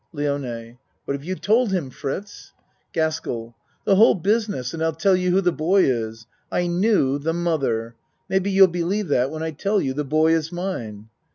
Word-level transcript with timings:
LIONE 0.13 0.79
What 1.05 1.13
have 1.13 1.23
you 1.23 1.35
told 1.35 1.71
him, 1.71 1.91
Fritz? 1.91 2.53
GASKELL 2.91 3.53
The 3.85 3.97
whole 3.97 4.15
business 4.15 4.73
and 4.73 4.83
I'll 4.83 4.95
tell 4.95 5.15
you 5.15 5.29
who 5.29 5.41
the 5.41 5.51
boy 5.51 5.83
is. 5.83 6.25
I 6.51 6.65
knew 6.65 7.19
the 7.19 7.33
mother. 7.33 7.93
Maybe 8.27 8.49
you'll 8.49 8.65
believe 8.67 9.09
that 9.09 9.29
when 9.29 9.43
I 9.43 9.51
tell 9.51 9.79
you 9.79 9.93
the 9.93 10.03
boy 10.03 10.33
is 10.33 10.51
mine. 10.51 11.09